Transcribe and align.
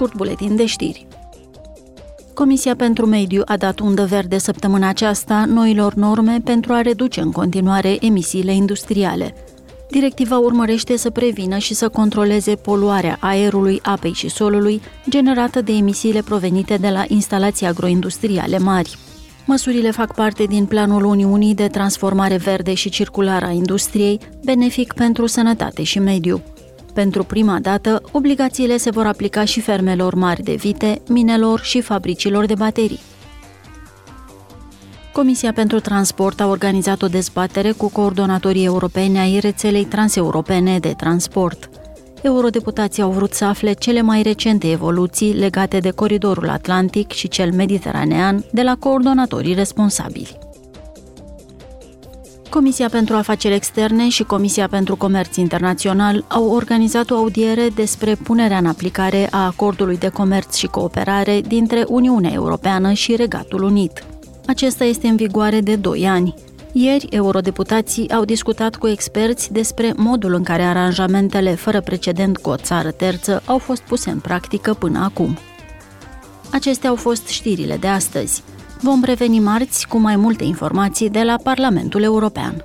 scurt 0.00 0.16
buletin 0.16 0.56
de 0.56 0.66
știri. 0.66 1.06
Comisia 2.34 2.76
pentru 2.76 3.06
Mediu 3.06 3.42
a 3.44 3.56
dat 3.56 3.78
undă 3.78 4.04
verde 4.04 4.38
săptămâna 4.38 4.88
aceasta 4.88 5.44
noilor 5.44 5.94
norme 5.94 6.40
pentru 6.44 6.72
a 6.72 6.80
reduce 6.80 7.20
în 7.20 7.32
continuare 7.32 7.96
emisiile 8.00 8.54
industriale. 8.54 9.34
Directiva 9.90 10.38
urmărește 10.38 10.96
să 10.96 11.10
prevină 11.10 11.58
și 11.58 11.74
să 11.74 11.88
controleze 11.88 12.54
poluarea 12.54 13.16
aerului, 13.20 13.80
apei 13.82 14.12
și 14.12 14.28
solului 14.28 14.80
generată 15.08 15.60
de 15.60 15.72
emisiile 15.72 16.22
provenite 16.22 16.76
de 16.76 16.88
la 16.88 17.04
instalații 17.08 17.66
agroindustriale 17.66 18.58
mari. 18.58 18.96
Măsurile 19.46 19.90
fac 19.90 20.14
parte 20.14 20.44
din 20.44 20.64
planul 20.64 21.04
Uniunii 21.04 21.54
de 21.54 21.68
transformare 21.68 22.36
verde 22.36 22.74
și 22.74 22.88
circulară 22.88 23.46
a 23.46 23.50
industriei, 23.50 24.20
benefic 24.44 24.92
pentru 24.92 25.26
sănătate 25.26 25.82
și 25.82 25.98
mediu. 25.98 26.42
Pentru 26.94 27.24
prima 27.24 27.58
dată, 27.58 28.02
obligațiile 28.12 28.76
se 28.76 28.90
vor 28.90 29.06
aplica 29.06 29.44
și 29.44 29.60
fermelor 29.60 30.14
mari 30.14 30.42
de 30.42 30.54
vite, 30.54 31.02
minelor 31.08 31.60
și 31.60 31.80
fabricilor 31.80 32.46
de 32.46 32.54
baterii. 32.54 33.00
Comisia 35.12 35.52
pentru 35.52 35.80
Transport 35.80 36.40
a 36.40 36.46
organizat 36.46 37.02
o 37.02 37.06
dezbatere 37.06 37.70
cu 37.70 37.90
coordonatorii 37.90 38.64
europeni 38.64 39.18
ai 39.18 39.38
rețelei 39.38 39.84
transeuropene 39.84 40.78
de 40.78 40.94
transport. 40.96 41.70
Eurodeputații 42.22 43.02
au 43.02 43.10
vrut 43.10 43.32
să 43.32 43.44
afle 43.44 43.72
cele 43.72 44.00
mai 44.00 44.22
recente 44.22 44.70
evoluții 44.70 45.32
legate 45.32 45.78
de 45.78 45.90
coridorul 45.90 46.48
atlantic 46.48 47.10
și 47.10 47.28
cel 47.28 47.52
mediteranean 47.52 48.44
de 48.52 48.62
la 48.62 48.76
coordonatorii 48.76 49.54
responsabili. 49.54 50.49
Comisia 52.50 52.88
pentru 52.88 53.14
Afaceri 53.14 53.54
Externe 53.54 54.08
și 54.08 54.22
Comisia 54.22 54.68
pentru 54.68 54.96
Comerț 54.96 55.36
Internațional 55.36 56.24
au 56.28 56.50
organizat 56.50 57.10
o 57.10 57.14
audiere 57.14 57.68
despre 57.74 58.14
punerea 58.14 58.58
în 58.58 58.66
aplicare 58.66 59.28
a 59.30 59.46
acordului 59.46 59.96
de 59.96 60.08
comerț 60.08 60.54
și 60.54 60.66
cooperare 60.66 61.40
dintre 61.40 61.84
Uniunea 61.88 62.32
Europeană 62.32 62.92
și 62.92 63.16
Regatul 63.16 63.62
Unit. 63.62 64.04
Acesta 64.46 64.84
este 64.84 65.06
în 65.06 65.16
vigoare 65.16 65.60
de 65.60 65.76
2 65.76 66.06
ani. 66.06 66.34
Ieri, 66.72 67.06
eurodeputații 67.10 68.10
au 68.10 68.24
discutat 68.24 68.76
cu 68.76 68.88
experți 68.88 69.52
despre 69.52 69.92
modul 69.96 70.34
în 70.34 70.42
care 70.42 70.62
aranjamentele 70.62 71.54
fără 71.54 71.80
precedent 71.80 72.38
cu 72.38 72.50
o 72.50 72.56
țară 72.56 72.90
terță 72.90 73.42
au 73.46 73.58
fost 73.58 73.82
puse 73.82 74.10
în 74.10 74.18
practică 74.18 74.74
până 74.74 74.98
acum. 74.98 75.38
Acestea 76.52 76.88
au 76.90 76.96
fost 76.96 77.26
știrile 77.26 77.76
de 77.76 77.86
astăzi. 77.86 78.42
Vom 78.82 79.04
reveni 79.04 79.38
marți 79.38 79.88
cu 79.88 79.98
mai 79.98 80.16
multe 80.16 80.44
informații 80.44 81.10
de 81.10 81.22
la 81.22 81.36
Parlamentul 81.42 82.02
European. 82.02 82.64